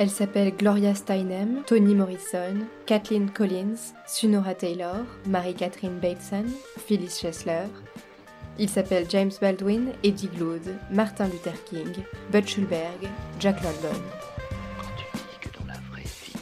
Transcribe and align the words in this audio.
Elle 0.00 0.08
s'appelle 0.08 0.56
Gloria 0.56 0.94
Steinem, 0.94 1.62
Toni 1.66 1.94
Morrison, 1.94 2.66
Kathleen 2.86 3.28
Collins, 3.30 3.92
Sunora 4.06 4.54
Taylor, 4.54 5.04
Marie-Catherine 5.26 5.98
Bateson, 5.98 6.46
Phyllis 6.78 7.18
Chesler. 7.20 7.66
Il 8.58 8.70
s'appelle 8.70 9.04
James 9.10 9.30
Baldwin, 9.42 9.92
Eddie 10.02 10.28
Glaude, 10.28 10.74
Martin 10.90 11.26
Luther 11.26 11.52
King, 11.66 11.92
Bud 12.32 12.48
Schulberg, 12.48 13.10
Jack 13.40 13.62
London. 13.62 14.00
Quand 14.78 14.88
tu 14.96 15.04
dis 15.18 15.38
que 15.38 15.58
dans 15.58 15.66
la 15.66 15.78
vraie 15.90 16.00
vie, 16.00 16.40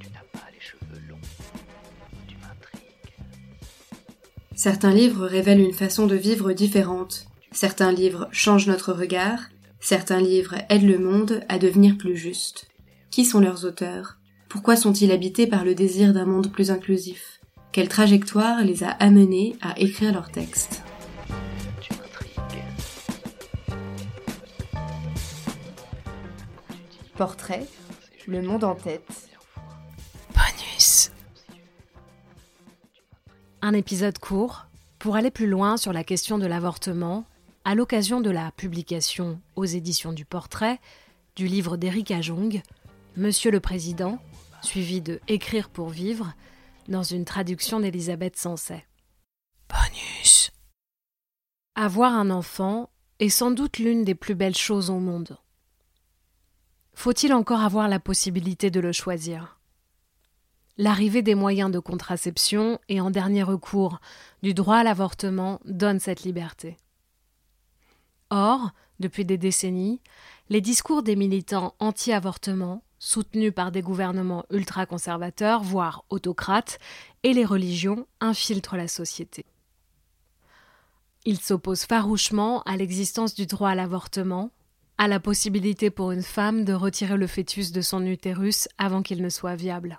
tu 0.00 0.08
n'as 0.08 0.24
pas 0.32 0.46
les 0.50 0.60
cheveux 0.60 1.06
longs, 1.06 1.20
tu 2.28 2.36
m'intrigues. 2.36 3.14
Certains 4.56 4.94
livres 4.94 5.26
révèlent 5.26 5.60
une 5.60 5.74
façon 5.74 6.06
de 6.06 6.16
vivre 6.16 6.54
différente. 6.54 7.26
Certains 7.52 7.92
livres 7.92 8.30
changent 8.32 8.68
notre 8.68 8.94
regard. 8.94 9.50
Certains 9.80 10.20
livres 10.20 10.54
aident 10.70 10.88
le 10.88 10.98
monde 10.98 11.42
à 11.50 11.58
devenir 11.58 11.98
plus 11.98 12.16
juste. 12.16 12.69
Qui 13.10 13.24
sont 13.24 13.40
leurs 13.40 13.64
auteurs? 13.64 14.18
Pourquoi 14.48 14.76
sont-ils 14.76 15.10
habités 15.10 15.48
par 15.48 15.64
le 15.64 15.74
désir 15.74 16.12
d'un 16.12 16.26
monde 16.26 16.52
plus 16.52 16.70
inclusif? 16.70 17.40
Quelle 17.72 17.88
trajectoire 17.88 18.62
les 18.62 18.84
a 18.84 18.90
amenés 18.90 19.56
à 19.60 19.76
écrire 19.80 20.12
leurs 20.12 20.30
textes? 20.30 20.84
Tu 21.80 21.92
m'intrigues. 21.94 22.62
Portrait, 27.16 27.66
le 28.28 28.42
monde 28.42 28.62
en 28.62 28.76
tête. 28.76 29.28
Bonus. 30.32 31.10
Un 33.60 33.74
épisode 33.74 34.20
court 34.20 34.66
pour 35.00 35.16
aller 35.16 35.32
plus 35.32 35.48
loin 35.48 35.76
sur 35.76 35.92
la 35.92 36.04
question 36.04 36.38
de 36.38 36.46
l'avortement 36.46 37.24
à 37.64 37.74
l'occasion 37.74 38.20
de 38.20 38.30
la 38.30 38.52
publication 38.52 39.40
aux 39.56 39.64
éditions 39.64 40.12
du 40.12 40.24
Portrait 40.24 40.78
du 41.36 41.46
livre 41.46 41.76
d'Éric 41.76 42.10
Ajong, 42.10 42.62
Monsieur 43.20 43.50
le 43.50 43.60
Président, 43.60 44.18
suivi 44.62 45.02
de 45.02 45.20
Écrire 45.28 45.68
pour 45.68 45.90
vivre, 45.90 46.32
dans 46.88 47.02
une 47.02 47.26
traduction 47.26 47.78
d'Elisabeth 47.78 48.34
Sanset. 48.38 48.86
Bonus. 49.68 50.50
Avoir 51.74 52.14
un 52.14 52.30
enfant 52.30 52.88
est 53.18 53.28
sans 53.28 53.50
doute 53.50 53.76
l'une 53.76 54.04
des 54.04 54.14
plus 54.14 54.34
belles 54.34 54.56
choses 54.56 54.88
au 54.88 54.98
monde. 54.98 55.36
Faut-il 56.94 57.34
encore 57.34 57.60
avoir 57.60 57.88
la 57.88 58.00
possibilité 58.00 58.70
de 58.70 58.80
le 58.80 58.90
choisir? 58.90 59.60
L'arrivée 60.78 61.20
des 61.20 61.34
moyens 61.34 61.70
de 61.70 61.78
contraception 61.78 62.80
et 62.88 63.02
en 63.02 63.10
dernier 63.10 63.42
recours 63.42 64.00
du 64.42 64.54
droit 64.54 64.76
à 64.76 64.82
l'avortement 64.82 65.60
donne 65.66 66.00
cette 66.00 66.22
liberté. 66.22 66.78
Or, 68.30 68.70
depuis 68.98 69.26
des 69.26 69.36
décennies, 69.36 70.00
les 70.48 70.62
discours 70.62 71.02
des 71.02 71.16
militants 71.16 71.74
anti-avortement, 71.80 72.82
soutenus 73.00 73.52
par 73.52 73.72
des 73.72 73.82
gouvernements 73.82 74.44
ultra-conservateurs, 74.50 75.64
voire 75.64 76.04
autocrates, 76.10 76.78
et 77.24 77.32
les 77.32 77.44
religions 77.44 78.06
infiltrent 78.20 78.76
la 78.76 78.86
société. 78.86 79.44
Ils 81.24 81.40
s'opposent 81.40 81.84
farouchement 81.84 82.62
à 82.62 82.76
l'existence 82.76 83.34
du 83.34 83.46
droit 83.46 83.70
à 83.70 83.74
l'avortement, 83.74 84.50
à 84.98 85.08
la 85.08 85.18
possibilité 85.18 85.90
pour 85.90 86.12
une 86.12 86.22
femme 86.22 86.64
de 86.64 86.74
retirer 86.74 87.16
le 87.16 87.26
fœtus 87.26 87.72
de 87.72 87.80
son 87.80 88.04
utérus 88.04 88.68
avant 88.78 89.02
qu'il 89.02 89.22
ne 89.22 89.28
soit 89.28 89.56
viable. 89.56 89.98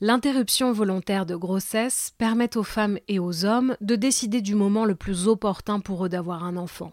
L'interruption 0.00 0.72
volontaire 0.72 1.26
de 1.26 1.36
grossesse 1.36 2.12
permet 2.18 2.56
aux 2.56 2.64
femmes 2.64 2.98
et 3.06 3.20
aux 3.20 3.44
hommes 3.44 3.76
de 3.80 3.94
décider 3.94 4.40
du 4.40 4.56
moment 4.56 4.84
le 4.84 4.96
plus 4.96 5.28
opportun 5.28 5.78
pour 5.78 6.04
eux 6.04 6.08
d'avoir 6.08 6.42
un 6.42 6.56
enfant. 6.56 6.92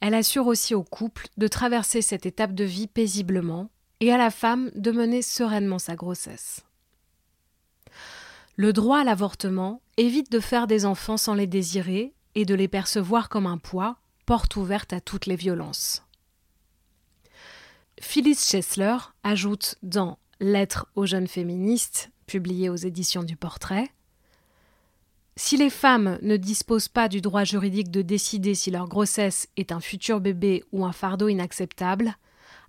Elle 0.00 0.14
assure 0.14 0.46
aussi 0.46 0.74
au 0.74 0.82
couple 0.82 1.26
de 1.36 1.48
traverser 1.48 2.02
cette 2.02 2.26
étape 2.26 2.54
de 2.54 2.64
vie 2.64 2.86
paisiblement 2.86 3.70
et 4.00 4.12
à 4.12 4.18
la 4.18 4.30
femme 4.30 4.70
de 4.74 4.92
mener 4.92 5.22
sereinement 5.22 5.78
sa 5.78 5.96
grossesse. 5.96 6.64
Le 8.56 8.72
droit 8.72 9.00
à 9.00 9.04
l'avortement 9.04 9.80
évite 9.96 10.30
de 10.30 10.40
faire 10.40 10.66
des 10.66 10.84
enfants 10.84 11.16
sans 11.16 11.34
les 11.34 11.46
désirer 11.46 12.12
et 12.34 12.44
de 12.44 12.54
les 12.54 12.68
percevoir 12.68 13.28
comme 13.28 13.46
un 13.46 13.58
poids, 13.58 13.98
porte 14.26 14.56
ouverte 14.56 14.92
à 14.92 15.00
toutes 15.00 15.26
les 15.26 15.36
violences. 15.36 16.04
Phyllis 18.00 18.36
Chesler 18.36 18.96
ajoute 19.24 19.76
dans 19.82 20.18
Lettres 20.40 20.86
aux 20.94 21.06
jeunes 21.06 21.26
féministes, 21.26 22.10
publié 22.26 22.68
aux 22.68 22.76
éditions 22.76 23.24
du 23.24 23.36
Portrait. 23.36 23.88
Si 25.40 25.56
les 25.56 25.70
femmes 25.70 26.18
ne 26.20 26.36
disposent 26.36 26.88
pas 26.88 27.08
du 27.08 27.20
droit 27.20 27.44
juridique 27.44 27.92
de 27.92 28.02
décider 28.02 28.56
si 28.56 28.72
leur 28.72 28.88
grossesse 28.88 29.46
est 29.56 29.70
un 29.70 29.78
futur 29.78 30.18
bébé 30.18 30.64
ou 30.72 30.84
un 30.84 30.90
fardeau 30.90 31.28
inacceptable, 31.28 32.16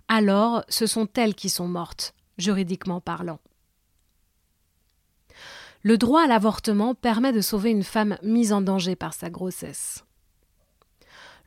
alors 0.06 0.62
ce 0.68 0.86
sont 0.86 1.08
elles 1.16 1.34
qui 1.34 1.48
sont 1.48 1.66
mortes, 1.66 2.14
juridiquement 2.38 3.00
parlant. 3.00 3.40
Le 5.82 5.98
droit 5.98 6.22
à 6.22 6.26
l'avortement 6.28 6.94
permet 6.94 7.32
de 7.32 7.40
sauver 7.40 7.70
une 7.72 7.82
femme 7.82 8.16
mise 8.22 8.52
en 8.52 8.60
danger 8.60 8.94
par 8.94 9.14
sa 9.14 9.30
grossesse. 9.30 10.04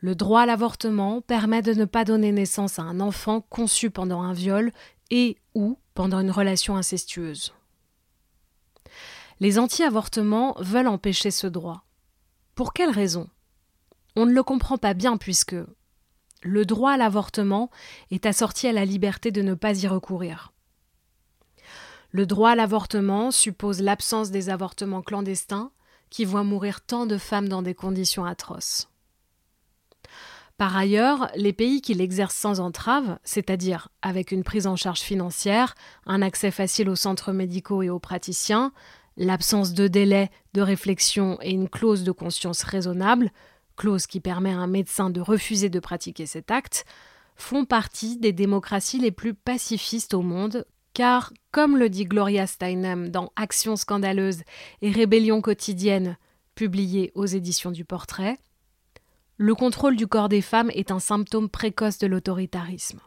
Le 0.00 0.14
droit 0.14 0.42
à 0.42 0.46
l'avortement 0.46 1.22
permet 1.22 1.62
de 1.62 1.72
ne 1.72 1.86
pas 1.86 2.04
donner 2.04 2.32
naissance 2.32 2.78
à 2.78 2.82
un 2.82 3.00
enfant 3.00 3.40
conçu 3.40 3.90
pendant 3.90 4.20
un 4.20 4.34
viol 4.34 4.72
et 5.10 5.38
ou 5.54 5.78
pendant 5.94 6.20
une 6.20 6.30
relation 6.30 6.76
incestueuse. 6.76 7.54
Les 9.40 9.58
anti-avortements 9.58 10.54
veulent 10.58 10.88
empêcher 10.88 11.30
ce 11.30 11.46
droit. 11.46 11.84
Pour 12.54 12.72
quelle 12.72 12.90
raison? 12.90 13.28
On 14.16 14.26
ne 14.26 14.32
le 14.32 14.42
comprend 14.42 14.78
pas 14.78 14.94
bien 14.94 15.16
puisque 15.16 15.56
le 16.42 16.64
droit 16.66 16.92
à 16.92 16.96
l'avortement 16.96 17.70
est 18.10 18.26
assorti 18.26 18.68
à 18.68 18.72
la 18.72 18.84
liberté 18.84 19.32
de 19.32 19.42
ne 19.42 19.54
pas 19.54 19.82
y 19.82 19.88
recourir. 19.88 20.52
Le 22.10 22.26
droit 22.26 22.50
à 22.50 22.54
l'avortement 22.54 23.30
suppose 23.32 23.80
l'absence 23.80 24.30
des 24.30 24.50
avortements 24.50 25.02
clandestins 25.02 25.72
qui 26.10 26.24
voient 26.24 26.44
mourir 26.44 26.80
tant 26.82 27.06
de 27.06 27.18
femmes 27.18 27.48
dans 27.48 27.62
des 27.62 27.74
conditions 27.74 28.24
atroces. 28.24 28.88
Par 30.56 30.76
ailleurs, 30.76 31.28
les 31.34 31.52
pays 31.52 31.80
qui 31.80 31.94
l'exercent 31.94 32.36
sans 32.36 32.60
entrave, 32.60 33.18
c'est-à-dire 33.24 33.88
avec 34.02 34.30
une 34.30 34.44
prise 34.44 34.68
en 34.68 34.76
charge 34.76 35.00
financière, 35.00 35.74
un 36.06 36.22
accès 36.22 36.52
facile 36.52 36.88
aux 36.88 36.94
centres 36.94 37.32
médicaux 37.32 37.82
et 37.82 37.90
aux 37.90 37.98
praticiens, 37.98 38.72
l'absence 39.16 39.72
de 39.72 39.88
délai 39.88 40.30
de 40.52 40.60
réflexion 40.60 41.38
et 41.40 41.50
une 41.50 41.68
clause 41.68 42.04
de 42.04 42.12
conscience 42.12 42.62
raisonnable, 42.62 43.30
clause 43.76 44.06
qui 44.06 44.20
permet 44.20 44.52
à 44.52 44.58
un 44.58 44.66
médecin 44.66 45.10
de 45.10 45.20
refuser 45.20 45.68
de 45.68 45.80
pratiquer 45.80 46.26
cet 46.26 46.50
acte, 46.50 46.84
font 47.36 47.64
partie 47.64 48.16
des 48.16 48.32
démocraties 48.32 48.98
les 48.98 49.10
plus 49.10 49.34
pacifistes 49.34 50.14
au 50.14 50.22
monde, 50.22 50.66
car, 50.92 51.32
comme 51.50 51.76
le 51.76 51.88
dit 51.88 52.04
Gloria 52.04 52.46
Steinem 52.46 53.10
dans 53.10 53.32
Actions 53.34 53.76
scandaleuses 53.76 54.42
et 54.82 54.90
Rébellion 54.90 55.40
quotidienne, 55.40 56.16
publié 56.54 57.10
aux 57.14 57.26
éditions 57.26 57.72
du 57.72 57.84
Portrait, 57.84 58.38
le 59.36 59.54
contrôle 59.56 59.96
du 59.96 60.06
corps 60.06 60.28
des 60.28 60.42
femmes 60.42 60.70
est 60.70 60.92
un 60.92 61.00
symptôme 61.00 61.48
précoce 61.48 61.98
de 61.98 62.06
l'autoritarisme. 62.06 63.00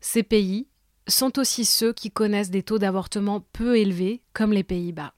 Ces 0.00 0.22
pays 0.22 0.68
sont 1.06 1.38
aussi 1.38 1.64
ceux 1.64 1.92
qui 1.92 2.10
connaissent 2.10 2.50
des 2.50 2.62
taux 2.62 2.78
d'avortement 2.78 3.40
peu 3.52 3.76
élevés, 3.78 4.22
comme 4.32 4.52
les 4.52 4.64
Pays-Bas. 4.64 5.14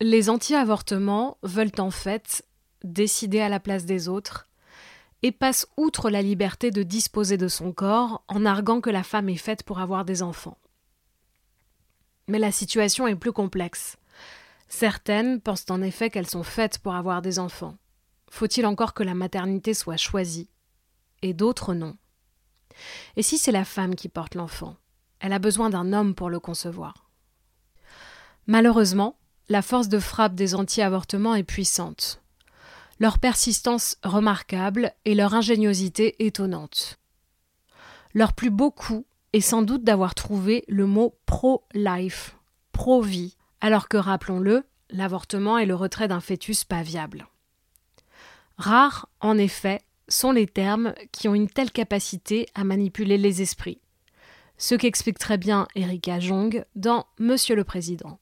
Les 0.00 0.28
anti-avortements 0.28 1.38
veulent 1.42 1.72
en 1.78 1.90
fait 1.90 2.44
décider 2.82 3.40
à 3.40 3.48
la 3.48 3.60
place 3.60 3.84
des 3.86 4.08
autres 4.08 4.48
et 5.22 5.32
passent 5.32 5.66
outre 5.78 6.10
la 6.10 6.20
liberté 6.20 6.70
de 6.70 6.82
disposer 6.82 7.38
de 7.38 7.48
son 7.48 7.72
corps 7.72 8.22
en 8.28 8.44
arguant 8.44 8.82
que 8.82 8.90
la 8.90 9.02
femme 9.02 9.30
est 9.30 9.36
faite 9.36 9.62
pour 9.62 9.78
avoir 9.78 10.04
des 10.04 10.22
enfants. 10.22 10.58
Mais 12.28 12.38
la 12.38 12.52
situation 12.52 13.06
est 13.06 13.16
plus 13.16 13.32
complexe. 13.32 13.96
Certaines 14.68 15.40
pensent 15.40 15.70
en 15.70 15.80
effet 15.80 16.10
qu'elles 16.10 16.28
sont 16.28 16.42
faites 16.42 16.78
pour 16.78 16.94
avoir 16.94 17.22
des 17.22 17.38
enfants. 17.38 17.76
Faut-il 18.30 18.66
encore 18.66 18.92
que 18.92 19.02
la 19.02 19.14
maternité 19.14 19.72
soit 19.72 19.96
choisie? 19.96 20.50
Et 21.22 21.32
d'autres 21.32 21.72
non. 21.72 21.96
Et 23.16 23.22
si 23.22 23.38
c'est 23.38 23.52
la 23.52 23.64
femme 23.64 23.94
qui 23.94 24.08
porte 24.08 24.34
l'enfant 24.34 24.76
Elle 25.20 25.32
a 25.32 25.38
besoin 25.38 25.70
d'un 25.70 25.92
homme 25.92 26.14
pour 26.14 26.30
le 26.30 26.40
concevoir. 26.40 27.10
Malheureusement, 28.46 29.16
la 29.48 29.62
force 29.62 29.88
de 29.88 29.98
frappe 29.98 30.34
des 30.34 30.54
anti-avortements 30.54 31.34
est 31.34 31.44
puissante. 31.44 32.20
Leur 32.98 33.18
persistance 33.18 33.96
remarquable 34.04 34.92
et 35.04 35.14
leur 35.14 35.34
ingéniosité 35.34 36.24
étonnante. 36.24 36.98
Leur 38.14 38.32
plus 38.32 38.50
beau 38.50 38.70
coup 38.70 39.04
est 39.32 39.40
sans 39.40 39.62
doute 39.62 39.82
d'avoir 39.82 40.14
trouvé 40.14 40.64
le 40.68 40.86
mot 40.86 41.18
pro-life, 41.26 42.36
pro-vie, 42.72 43.36
alors 43.60 43.88
que, 43.88 43.96
rappelons-le, 43.96 44.64
l'avortement 44.90 45.58
est 45.58 45.66
le 45.66 45.74
retrait 45.74 46.08
d'un 46.08 46.20
fœtus 46.20 46.64
pas 46.64 46.82
viable. 46.82 47.26
Rares, 48.56 49.08
en 49.20 49.36
effet, 49.36 49.82
sont 50.08 50.32
les 50.32 50.46
termes 50.46 50.94
qui 51.12 51.28
ont 51.28 51.34
une 51.34 51.48
telle 51.48 51.70
capacité 51.70 52.46
à 52.54 52.64
manipuler 52.64 53.18
les 53.18 53.42
esprits. 53.42 53.80
Ce 54.56 54.74
qu'explique 54.74 55.18
très 55.18 55.38
bien 55.38 55.66
Erika 55.74 56.20
Jong 56.20 56.64
dans 56.76 57.06
Monsieur 57.18 57.56
le 57.56 57.64
Président. 57.64 58.18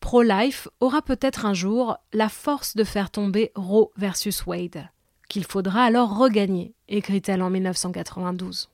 Pro-Life 0.00 0.68
aura 0.80 1.02
peut-être 1.02 1.46
un 1.46 1.54
jour 1.54 1.96
la 2.12 2.28
force 2.28 2.76
de 2.76 2.84
faire 2.84 3.10
tomber 3.10 3.52
Roe 3.54 3.90
versus 3.96 4.46
Wade, 4.46 4.88
qu'il 5.28 5.44
faudra 5.44 5.84
alors 5.84 6.16
regagner, 6.16 6.74
écrit-elle 6.88 7.42
en 7.42 7.50
1992. 7.50 8.70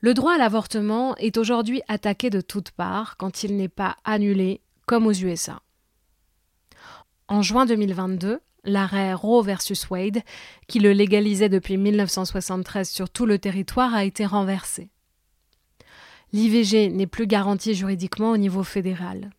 Le 0.00 0.14
droit 0.14 0.34
à 0.34 0.38
l'avortement 0.38 1.16
est 1.16 1.36
aujourd'hui 1.36 1.82
attaqué 1.88 2.30
de 2.30 2.40
toutes 2.40 2.70
parts 2.70 3.16
quand 3.16 3.42
il 3.42 3.56
n'est 3.56 3.68
pas 3.68 3.96
annulé, 4.04 4.60
comme 4.86 5.06
aux 5.06 5.12
USA. 5.12 5.60
En 7.26 7.42
juin 7.42 7.66
2022, 7.66 8.40
l'arrêt 8.64 9.14
Roe 9.14 9.42
versus 9.42 9.88
Wade, 9.90 10.22
qui 10.66 10.78
le 10.78 10.92
légalisait 10.92 11.48
depuis 11.48 11.76
1973 11.76 12.88
sur 12.88 13.10
tout 13.10 13.26
le 13.26 13.38
territoire, 13.38 13.94
a 13.94 14.04
été 14.04 14.26
renversé. 14.26 14.90
L'IVG 16.32 16.90
n'est 16.90 17.06
plus 17.06 17.26
garanti 17.26 17.74
juridiquement 17.74 18.30
au 18.32 18.36
niveau 18.36 18.62
fédéral. 18.62 19.30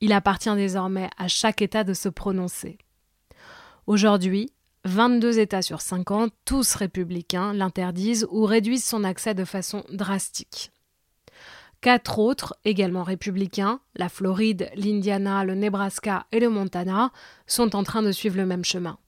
Il 0.00 0.12
appartient 0.12 0.54
désormais 0.54 1.08
à 1.16 1.28
chaque 1.28 1.62
État 1.62 1.84
de 1.84 1.94
se 1.94 2.08
prononcer. 2.08 2.76
Aujourd'hui, 3.86 4.52
22 4.84 5.38
États 5.38 5.62
sur 5.62 5.80
50, 5.80 6.32
tous 6.44 6.74
républicains, 6.74 7.52
l'interdisent 7.54 8.26
ou 8.30 8.44
réduisent 8.44 8.84
son 8.84 9.04
accès 9.04 9.34
de 9.34 9.44
façon 9.44 9.84
drastique. 9.90 10.72
Quatre 11.82 12.20
autres, 12.20 12.56
également 12.64 13.02
républicains, 13.02 13.80
la 13.96 14.08
Floride, 14.08 14.70
l'Indiana, 14.76 15.44
le 15.44 15.56
Nebraska 15.56 16.26
et 16.30 16.38
le 16.38 16.48
Montana, 16.48 17.10
sont 17.48 17.74
en 17.74 17.82
train 17.82 18.02
de 18.02 18.12
suivre 18.12 18.36
le 18.36 18.46
même 18.46 18.64
chemin. 18.64 18.98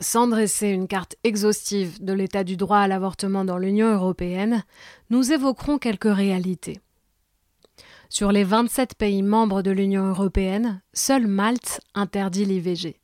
Sans 0.00 0.26
dresser 0.26 0.66
une 0.68 0.88
carte 0.88 1.14
exhaustive 1.22 2.02
de 2.02 2.12
l'état 2.12 2.42
du 2.42 2.56
droit 2.56 2.78
à 2.78 2.88
l'avortement 2.88 3.44
dans 3.44 3.56
l'Union 3.56 3.94
européenne, 3.94 4.64
nous 5.10 5.32
évoquerons 5.32 5.78
quelques 5.78 6.12
réalités. 6.12 6.80
Sur 8.08 8.32
les 8.32 8.44
27 8.44 8.96
pays 8.96 9.22
membres 9.22 9.62
de 9.62 9.70
l'Union 9.70 10.06
européenne, 10.06 10.82
seul 10.92 11.28
Malte 11.28 11.80
interdit 11.94 12.44
l'IVG. 12.44 13.00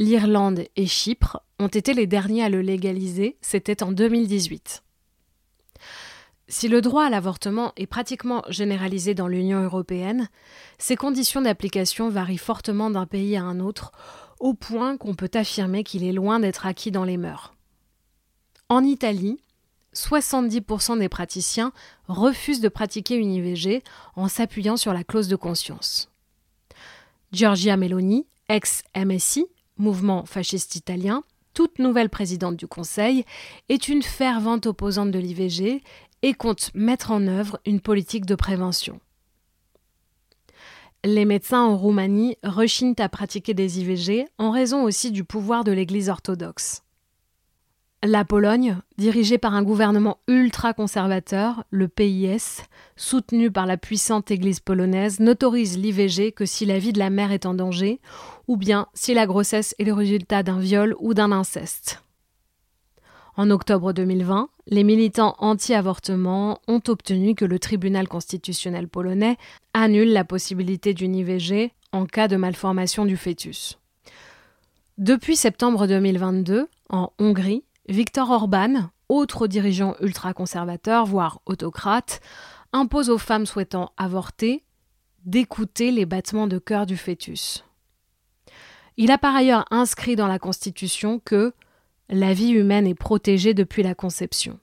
L'Irlande 0.00 0.64
et 0.74 0.86
Chypre 0.86 1.40
ont 1.60 1.68
été 1.68 1.94
les 1.94 2.08
derniers 2.08 2.42
à 2.42 2.48
le 2.48 2.62
légaliser, 2.62 3.38
c'était 3.42 3.84
en 3.84 3.92
2018. 3.92 4.82
Si 6.48 6.68
le 6.68 6.80
droit 6.80 7.04
à 7.04 7.10
l'avortement 7.10 7.72
est 7.76 7.86
pratiquement 7.86 8.42
généralisé 8.48 9.14
dans 9.14 9.26
l'Union 9.26 9.62
européenne, 9.62 10.28
ses 10.78 10.94
conditions 10.94 11.42
d'application 11.42 12.08
varient 12.08 12.38
fortement 12.38 12.88
d'un 12.88 13.06
pays 13.06 13.36
à 13.36 13.42
un 13.42 13.58
autre, 13.58 13.90
au 14.38 14.54
point 14.54 14.96
qu'on 14.96 15.14
peut 15.14 15.30
affirmer 15.34 15.82
qu'il 15.82 16.04
est 16.04 16.12
loin 16.12 16.38
d'être 16.38 16.66
acquis 16.66 16.92
dans 16.92 17.04
les 17.04 17.16
mœurs. 17.16 17.54
En 18.68 18.84
Italie, 18.84 19.40
70% 19.94 20.98
des 20.98 21.08
praticiens 21.08 21.72
refusent 22.06 22.60
de 22.60 22.68
pratiquer 22.68 23.16
une 23.16 23.32
IVG 23.32 23.82
en 24.14 24.28
s'appuyant 24.28 24.76
sur 24.76 24.92
la 24.92 25.02
clause 25.02 25.28
de 25.28 25.36
conscience. 25.36 26.10
Giorgia 27.32 27.76
Meloni, 27.76 28.26
ex-MSI, 28.48 29.46
mouvement 29.78 30.24
fasciste 30.26 30.76
italien, 30.76 31.24
toute 31.54 31.78
nouvelle 31.78 32.10
présidente 32.10 32.56
du 32.56 32.66
Conseil, 32.66 33.24
est 33.70 33.88
une 33.88 34.02
fervente 34.02 34.66
opposante 34.66 35.10
de 35.10 35.18
l'IVG 35.18 35.82
et 36.22 36.34
compte 36.34 36.70
mettre 36.74 37.10
en 37.10 37.26
œuvre 37.26 37.58
une 37.66 37.80
politique 37.80 38.26
de 38.26 38.34
prévention. 38.34 39.00
Les 41.04 41.24
médecins 41.24 41.62
en 41.62 41.76
Roumanie 41.76 42.36
rechignent 42.42 42.96
à 42.98 43.08
pratiquer 43.08 43.54
des 43.54 43.80
IVG 43.80 44.26
en 44.38 44.50
raison 44.50 44.82
aussi 44.82 45.12
du 45.12 45.24
pouvoir 45.24 45.62
de 45.62 45.72
l'Église 45.72 46.08
orthodoxe. 46.08 46.82
La 48.02 48.24
Pologne, 48.24 48.78
dirigée 48.98 49.38
par 49.38 49.54
un 49.54 49.62
gouvernement 49.62 50.18
ultra-conservateur, 50.28 51.64
le 51.70 51.88
PIS, 51.88 52.62
soutenu 52.94 53.50
par 53.50 53.66
la 53.66 53.76
puissante 53.76 54.30
Église 54.30 54.60
polonaise, 54.60 55.18
n'autorise 55.18 55.78
l'IVG 55.78 56.32
que 56.32 56.44
si 56.44 56.66
la 56.66 56.78
vie 56.78 56.92
de 56.92 56.98
la 56.98 57.10
mère 57.10 57.32
est 57.32 57.46
en 57.46 57.54
danger, 57.54 58.00
ou 58.48 58.56
bien 58.56 58.86
si 58.92 59.14
la 59.14 59.26
grossesse 59.26 59.74
est 59.78 59.84
le 59.84 59.92
résultat 59.92 60.42
d'un 60.42 60.58
viol 60.58 60.94
ou 60.98 61.14
d'un 61.14 61.32
inceste. 61.32 62.02
En 63.38 63.50
octobre 63.50 63.92
2020, 63.92 64.48
les 64.66 64.82
militants 64.82 65.36
anti-avortement 65.38 66.58
ont 66.68 66.80
obtenu 66.88 67.34
que 67.34 67.44
le 67.44 67.58
tribunal 67.58 68.08
constitutionnel 68.08 68.88
polonais 68.88 69.36
annule 69.74 70.12
la 70.12 70.24
possibilité 70.24 70.94
d'une 70.94 71.14
IVG 71.14 71.72
en 71.92 72.06
cas 72.06 72.28
de 72.28 72.36
malformation 72.36 73.04
du 73.04 73.18
fœtus. 73.18 73.78
Depuis 74.96 75.36
septembre 75.36 75.86
2022, 75.86 76.66
en 76.88 77.12
Hongrie, 77.18 77.64
Viktor 77.88 78.30
Orban, 78.30 78.88
autre 79.10 79.46
dirigeant 79.46 79.96
ultra-conservateur, 80.00 81.04
voire 81.04 81.40
autocrate, 81.44 82.20
impose 82.72 83.10
aux 83.10 83.18
femmes 83.18 83.44
souhaitant 83.44 83.92
avorter 83.98 84.64
d'écouter 85.26 85.90
les 85.90 86.06
battements 86.06 86.46
de 86.46 86.58
cœur 86.58 86.86
du 86.86 86.96
fœtus. 86.96 87.64
Il 88.96 89.10
a 89.10 89.18
par 89.18 89.36
ailleurs 89.36 89.66
inscrit 89.70 90.16
dans 90.16 90.26
la 90.26 90.38
Constitution 90.38 91.20
que 91.22 91.52
la 92.08 92.32
vie 92.32 92.50
humaine 92.50 92.86
est 92.86 92.94
protégée 92.94 93.54
depuis 93.54 93.82
la 93.82 93.94
conception. 93.94 94.58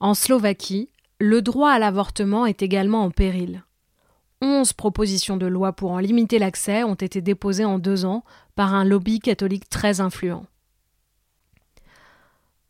En 0.00 0.14
Slovaquie, 0.14 0.90
le 1.18 1.42
droit 1.42 1.70
à 1.70 1.78
l'avortement 1.78 2.46
est 2.46 2.62
également 2.62 3.02
en 3.02 3.10
péril. 3.10 3.64
Onze 4.40 4.72
propositions 4.72 5.36
de 5.36 5.46
loi 5.46 5.72
pour 5.72 5.90
en 5.90 5.98
limiter 5.98 6.38
l'accès 6.38 6.84
ont 6.84 6.94
été 6.94 7.20
déposées 7.20 7.64
en 7.64 7.80
deux 7.80 8.04
ans 8.04 8.22
par 8.54 8.72
un 8.72 8.84
lobby 8.84 9.18
catholique 9.18 9.68
très 9.68 10.00
influent. 10.00 10.46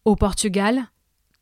Au 0.07 0.17
Portugal, 0.17 0.87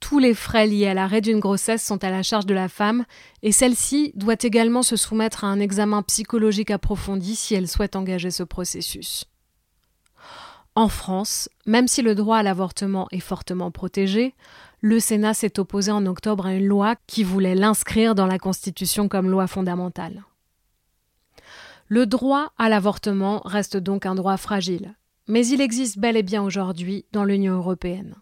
tous 0.01 0.19
les 0.19 0.35
frais 0.35 0.67
liés 0.67 0.89
à 0.89 0.95
l'arrêt 0.95 1.21
d'une 1.21 1.39
grossesse 1.39 1.85
sont 1.85 2.03
à 2.03 2.11
la 2.11 2.25
charge 2.25 2.47
de 2.47 2.55
la 2.55 2.69
femme 2.69 3.05
et 3.43 3.53
celle-ci 3.53 4.11
doit 4.17 4.37
également 4.41 4.83
se 4.83 4.97
soumettre 4.97 5.45
à 5.45 5.49
un 5.49 5.61
examen 5.61 6.03
psychologique 6.03 6.73
approfondi 6.73 7.37
si 7.37 7.55
elle 7.55 7.69
souhaite 7.69 7.95
engager 7.95 8.33
ce 8.33 8.43
processus. 8.43 9.27
En 10.77 10.89
France, 10.89 11.49
même 11.65 11.89
si 11.89 12.03
le 12.03 12.15
droit 12.15 12.37
à 12.37 12.43
l'avortement 12.43 13.09
est 13.11 13.21
fortement 13.21 13.71
protégé, 13.71 14.35
le 14.83 15.01
Sénat 15.01 15.33
s'est 15.33 15.59
opposé 15.59 15.91
en 15.91 16.05
octobre 16.05 16.45
à 16.45 16.53
une 16.53 16.67
loi 16.67 16.97
qui 17.07 17.25
voulait 17.25 17.55
l'inscrire 17.55 18.15
dans 18.15 18.27
la 18.27 18.39
Constitution 18.39 19.09
comme 19.09 19.31
loi 19.31 19.47
fondamentale. 19.47 20.23
Le 21.89 22.05
droit 22.05 22.53
à 22.59 22.69
l'avortement 22.69 23.41
reste 23.47 23.79
donc 23.79 24.05
un 24.05 24.15
droit 24.15 24.37
fragile, 24.37 24.95
mais 25.29 25.47
il 25.47 25.63
existe 25.63 25.99
bel 25.99 26.15
et 26.15 26.23
bien 26.23 26.43
aujourd'hui 26.43 27.07
dans 27.11 27.25
l'Union 27.25 27.55
européenne. 27.55 28.15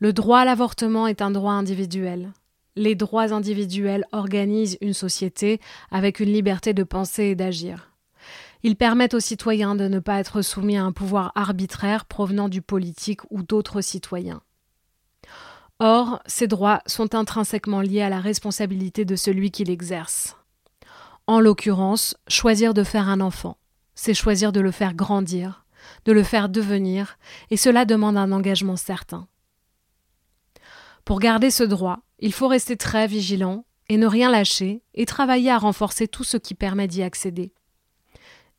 Le 0.00 0.12
droit 0.12 0.40
à 0.40 0.44
l'avortement 0.44 1.06
est 1.06 1.22
un 1.22 1.30
droit 1.30 1.52
individuel. 1.52 2.32
Les 2.76 2.94
droits 2.94 3.32
individuels 3.32 4.04
organisent 4.12 4.76
une 4.82 4.92
société 4.92 5.60
avec 5.90 6.20
une 6.20 6.32
liberté 6.32 6.74
de 6.74 6.82
penser 6.82 7.24
et 7.24 7.34
d'agir. 7.34 7.91
Ils 8.62 8.76
permettent 8.76 9.14
aux 9.14 9.20
citoyens 9.20 9.74
de 9.74 9.88
ne 9.88 9.98
pas 9.98 10.20
être 10.20 10.42
soumis 10.42 10.76
à 10.76 10.84
un 10.84 10.92
pouvoir 10.92 11.32
arbitraire 11.34 12.04
provenant 12.04 12.48
du 12.48 12.62
politique 12.62 13.20
ou 13.30 13.42
d'autres 13.42 13.80
citoyens. 13.80 14.42
Or, 15.80 16.22
ces 16.26 16.46
droits 16.46 16.80
sont 16.86 17.14
intrinsèquement 17.14 17.80
liés 17.80 18.02
à 18.02 18.08
la 18.08 18.20
responsabilité 18.20 19.04
de 19.04 19.16
celui 19.16 19.50
qui 19.50 19.64
l'exerce. 19.64 20.36
En 21.26 21.40
l'occurrence, 21.40 22.16
choisir 22.28 22.72
de 22.72 22.84
faire 22.84 23.08
un 23.08 23.20
enfant, 23.20 23.58
c'est 23.94 24.14
choisir 24.14 24.52
de 24.52 24.60
le 24.60 24.70
faire 24.70 24.94
grandir, 24.94 25.66
de 26.04 26.12
le 26.12 26.22
faire 26.22 26.48
devenir, 26.48 27.18
et 27.50 27.56
cela 27.56 27.84
demande 27.84 28.16
un 28.16 28.30
engagement 28.30 28.76
certain. 28.76 29.26
Pour 31.04 31.18
garder 31.18 31.50
ce 31.50 31.64
droit, 31.64 32.00
il 32.20 32.32
faut 32.32 32.48
rester 32.48 32.76
très 32.76 33.08
vigilant 33.08 33.64
et 33.88 33.96
ne 33.96 34.06
rien 34.06 34.30
lâcher 34.30 34.82
et 34.94 35.04
travailler 35.04 35.50
à 35.50 35.58
renforcer 35.58 36.06
tout 36.06 36.22
ce 36.22 36.36
qui 36.36 36.54
permet 36.54 36.86
d'y 36.86 37.02
accéder. 37.02 37.52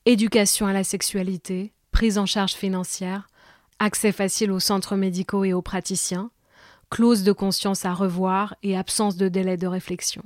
Éducation 0.06 0.68
à 0.68 0.74
la 0.74 0.84
sexualité, 0.84 1.72
prise 1.92 2.18
en 2.18 2.26
charge 2.26 2.54
financière, 2.54 3.30
accès 3.80 4.12
facile 4.12 4.52
aux 4.52 4.60
centres 4.60 4.98
médicaux 4.98 5.46
et 5.46 5.54
aux 5.54 5.62
praticiens, 5.62 6.30
clause 6.90 7.24
de 7.24 7.32
conscience 7.32 7.86
à 7.86 7.94
revoir 7.94 8.54
et 8.64 8.76
absence 8.76 9.16
de 9.16 9.30
délai 9.30 9.56
de 9.56 9.66
réflexion. 9.66 10.24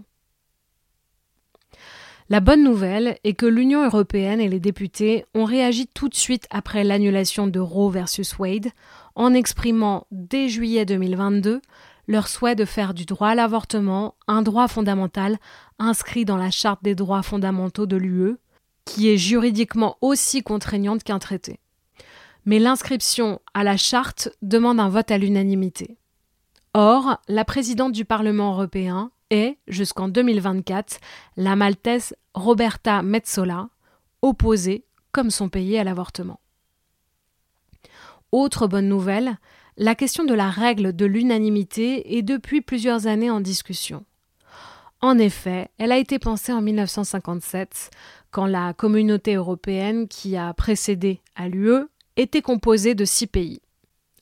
La 2.30 2.40
bonne 2.40 2.64
nouvelle 2.64 3.20
est 3.24 3.36
que 3.36 3.46
l'Union 3.46 3.86
européenne 3.86 4.42
et 4.42 4.50
les 4.50 4.60
députés 4.60 5.26
ont 5.36 5.46
réagi 5.46 5.86
tout 5.86 6.10
de 6.10 6.16
suite 6.16 6.48
après 6.50 6.84
l'annulation 6.84 7.46
de 7.46 7.60
Roe 7.60 7.92
versus 7.92 8.38
Wade 8.40 8.72
en 9.14 9.34
exprimant 9.36 10.08
dès 10.12 10.50
juillet 10.50 10.86
2022 10.86 11.62
leur 12.08 12.28
souhait 12.28 12.56
de 12.56 12.66
faire 12.66 12.96
du 12.96 13.06
droit 13.06 13.30
à 13.30 13.36
l'avortement 13.36 14.16
un 14.28 14.42
droit 14.42 14.68
fondamental 14.68 15.38
inscrit 15.78 16.26
dans 16.26 16.38
la 16.38 16.50
Charte 16.50 16.84
des 16.84 16.96
droits 16.96 17.22
fondamentaux 17.22 17.86
de 17.86 17.96
l'UE, 17.96 18.38
qui 18.88 19.10
est 19.10 19.18
juridiquement 19.18 19.98
aussi 20.02 20.42
contraignante 20.42 21.04
qu'un 21.04 21.20
traité. 21.20 21.60
Mais 22.46 22.58
l'inscription 22.58 23.42
à 23.54 23.64
la 23.64 23.76
Charte 23.78 24.30
demande 24.42 24.80
un 24.80 24.90
vote 24.90 25.12
à 25.12 25.18
l'unanimité. 25.18 25.98
Or, 26.74 27.20
la 27.28 27.44
présidente 27.44 27.92
du 27.92 28.06
Parlement 28.06 28.54
européen 28.54 29.12
est, 29.30 29.58
jusqu'en 29.68 30.08
2024, 30.08 31.00
la 31.36 31.56
Maltaise 31.56 32.16
Roberta 32.34 33.02
Metsola, 33.02 33.70
opposée, 34.22 34.86
comme 35.12 35.32
son 35.32 35.50
pays, 35.50 35.78
à 35.78 35.84
l'avortement. 35.84 36.40
Autre 38.32 38.68
bonne 38.68 38.88
nouvelle, 38.88 39.38
la 39.76 39.96
question 39.96 40.24
de 40.24 40.34
la 40.34 40.50
règle 40.50 40.96
de 40.96 41.06
l'unanimité 41.06 42.18
est 42.18 42.22
depuis 42.22 42.62
plusieurs 42.62 43.06
années 43.06 43.30
en 43.30 43.42
discussion. 43.42 44.06
En 45.02 45.20
effet, 45.20 45.70
elle 45.78 45.92
a 45.92 45.98
été 45.98 46.18
pensée 46.18 46.52
en 46.52 46.62
1957, 46.62 47.92
la 48.46 48.74
communauté 48.74 49.36
européenne 49.36 50.08
qui 50.08 50.38
a 50.38 50.54
précédé 50.54 51.22
à 51.36 51.48
l'UE 51.48 51.88
était 52.18 52.42
composée 52.42 52.96
de 52.96 53.06
six 53.06 53.28
pays. 53.28 53.62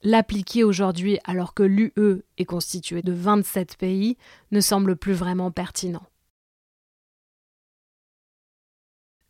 L'appliquer 0.03 0.63
aujourd'hui 0.63 1.17
alors 1.23 1.53
que 1.53 1.63
l'UE 1.63 2.23
est 2.37 2.45
constituée 2.45 3.01
de 3.01 3.11
27 3.11 3.77
pays 3.77 4.17
ne 4.51 4.61
semble 4.61 4.95
plus 4.95 5.13
vraiment 5.13 5.51
pertinent. 5.51 6.05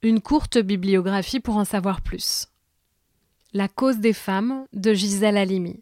Une 0.01 0.21
courte 0.21 0.57
bibliographie 0.57 1.39
pour 1.39 1.57
en 1.57 1.65
savoir 1.65 2.01
plus. 2.01 2.49
La 3.53 3.67
cause 3.67 3.99
des 3.99 4.13
femmes 4.13 4.67
de 4.73 4.93
Gisèle 4.93 5.37
Halimi. 5.37 5.81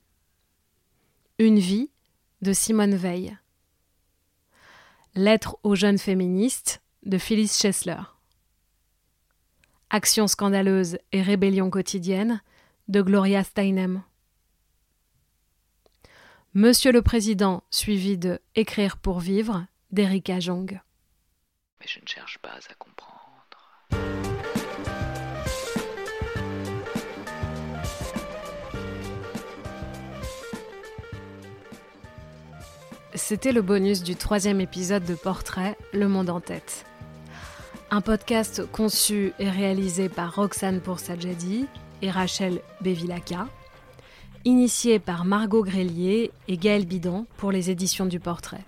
Une 1.39 1.57
vie 1.59 1.89
de 2.41 2.53
Simone 2.53 2.95
Veil. 2.95 3.37
Lettre 5.15 5.57
aux 5.63 5.75
jeunes 5.75 5.97
féministes 5.97 6.81
de 7.03 7.17
Phyllis 7.17 7.49
Chesler. 7.59 8.12
Action 9.95 10.25
scandaleuse 10.25 10.97
et 11.11 11.21
rébellion 11.21 11.69
quotidienne 11.69 12.41
de 12.87 13.03
Gloria 13.03 13.43
Steinem. 13.43 14.01
Monsieur 16.55 16.91
le 16.91 17.03
Président, 17.03 17.61
suivi 17.69 18.17
de 18.17 18.39
Écrire 18.55 18.97
pour 18.97 19.19
vivre 19.19 19.67
d'Erika 19.91 20.39
Jong. 20.39 20.81
Mais 21.79 21.85
je 21.87 21.99
ne 21.99 22.07
cherche 22.07 22.39
pas 22.39 22.49
à 22.49 22.73
comprendre. 22.73 23.13
C'était 33.13 33.51
le 33.51 33.61
bonus 33.61 34.01
du 34.01 34.15
troisième 34.15 34.59
épisode 34.59 35.05
de 35.05 35.13
Portrait, 35.13 35.77
Le 35.93 36.07
Monde 36.07 36.31
en 36.31 36.41
tête. 36.41 36.83
Un 37.95 38.01
podcast 38.01 38.63
conçu 38.71 39.33
et 39.37 39.47
réalisé 39.47 40.09
par 40.09 40.35
Roxane 40.35 40.81
Poursadjadi 40.81 41.67
et 42.01 42.09
Rachel 42.09 42.59
Bevilacqua, 42.81 43.47
initié 44.45 44.97
par 44.97 45.25
Margot 45.25 45.61
Grélier 45.61 46.31
et 46.47 46.57
Gaël 46.57 46.87
Bidon 46.87 47.27
pour 47.37 47.51
les 47.51 47.69
éditions 47.69 48.07
du 48.07 48.19
Portrait. 48.19 48.65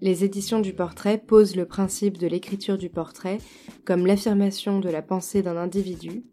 Les 0.00 0.24
éditions 0.24 0.60
du 0.60 0.72
portrait 0.72 1.18
posent 1.18 1.54
le 1.54 1.66
principe 1.66 2.16
de 2.16 2.26
l'écriture 2.26 2.78
du 2.78 2.88
portrait 2.88 3.40
comme 3.84 4.06
l'affirmation 4.06 4.80
de 4.80 4.88
la 4.88 5.02
pensée 5.02 5.42
d'un 5.42 5.58
individu, 5.58 6.24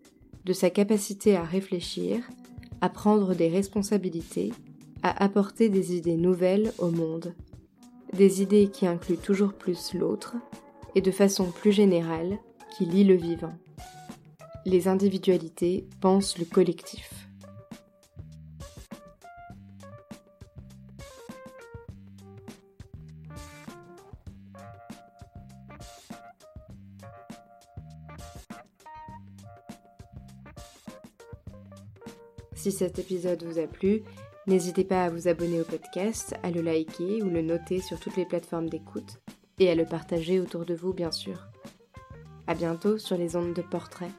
de 0.45 0.53
sa 0.53 0.69
capacité 0.69 1.35
à 1.35 1.43
réfléchir, 1.43 2.23
à 2.79 2.87
prendre 2.87 3.35
des 3.35 3.49
responsabilités 3.49 4.53
à 5.03 5.21
apporter 5.21 5.67
des 5.67 5.97
idées 5.97 6.15
nouvelles 6.15 6.71
au 6.77 6.89
monde, 6.89 7.35
des 8.13 8.41
idées 8.41 8.69
qui 8.69 8.87
incluent 8.87 9.17
toujours 9.17 9.53
plus 9.53 9.93
l'autre 9.93 10.35
et 10.95 11.01
de 11.01 11.11
façon 11.11 11.51
plus 11.51 11.71
générale 11.71 12.37
qui 12.77 12.85
lie 12.85 13.03
le 13.03 13.15
vivant. 13.15 13.53
Les 14.65 14.87
individualités 14.87 15.87
pensent 15.99 16.37
le 16.37 16.45
collectif. 16.45 17.09
Si 32.55 32.71
cet 32.71 32.97
épisode 32.97 33.43
vous 33.43 33.59
a 33.59 33.67
plu, 33.67 34.03
N'hésitez 34.45 34.83
pas 34.83 35.05
à 35.05 35.09
vous 35.09 35.29
abonner 35.29 35.61
au 35.61 35.63
podcast, 35.63 36.35
à 36.43 36.51
le 36.51 36.61
liker 36.61 37.23
ou 37.23 37.29
le 37.29 37.41
noter 37.41 37.79
sur 37.79 37.99
toutes 37.99 38.17
les 38.17 38.25
plateformes 38.25 38.69
d'écoute 38.69 39.21
et 39.59 39.69
à 39.69 39.75
le 39.75 39.85
partager 39.85 40.39
autour 40.39 40.65
de 40.65 40.75
vous 40.75 40.93
bien 40.93 41.11
sûr. 41.11 41.47
À 42.47 42.53
bientôt 42.53 42.97
sur 42.97 43.17
les 43.17 43.37
ondes 43.37 43.53
de 43.53 43.61
portrait. 43.61 44.11